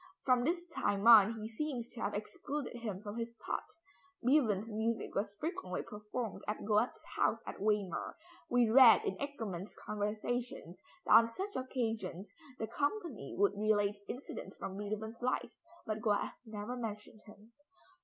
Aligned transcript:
From 0.25 0.43
this 0.43 0.65
time 0.73 1.05
on, 1.05 1.33
he 1.39 1.47
seems 1.47 1.89
to 1.89 2.01
have 2.01 2.15
excluded 2.15 2.73
him 2.77 3.03
from 3.03 3.17
his 3.19 3.35
thoughts. 3.45 3.81
Beethoven's 4.25 4.71
music 4.71 5.13
was 5.13 5.35
frequently 5.39 5.83
performed 5.83 6.41
at 6.47 6.65
Goethe's 6.65 7.05
house 7.15 7.37
at 7.45 7.59
Weimar. 7.59 8.17
We 8.49 8.67
read 8.67 9.05
in 9.05 9.15
"Eckermann's 9.17 9.75
Conversations" 9.75 10.81
that 11.05 11.13
on 11.13 11.27
such 11.29 11.55
occasions 11.55 12.33
the 12.57 12.65
company 12.65 13.35
would 13.37 13.53
relate 13.55 13.99
incidents 14.07 14.55
from 14.55 14.75
Beethoven's 14.75 15.21
life, 15.21 15.55
but 15.85 16.01
Goethe 16.01 16.33
never 16.47 16.75
mentioned 16.75 17.21
him. 17.27 17.51